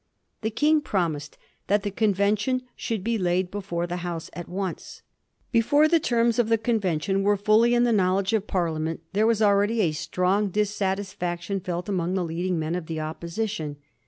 The 0.41 0.49
King 0.49 0.81
promised 0.81 1.37
that 1.67 1.83
the 1.83 1.91
convention 1.91 2.63
should 2.75 3.03
be 3.03 3.19
laid 3.19 3.51
before 3.51 3.85
the 3.85 3.97
House 3.97 4.31
at 4.33 4.49
once. 4.49 5.03
Before 5.51 5.87
the 5.87 5.99
terms 5.99 6.39
of 6.39 6.49
the 6.49 6.57
convention 6.57 7.21
were 7.21 7.37
fully 7.37 7.75
in 7.75 7.83
the 7.83 7.91
knowledge 7.93 8.33
of 8.33 8.47
Parliament, 8.47 9.01
there 9.13 9.27
was 9.27 9.43
already 9.43 9.79
a 9.81 9.91
strong 9.91 10.49
dis 10.49 10.71
satisfaction 10.71 11.59
felt 11.59 11.87
among 11.87 12.15
the 12.15 12.23
leading 12.25 12.57
men 12.57 12.73
of 12.73 12.87
the 12.87 12.99
Opposition. 12.99 13.75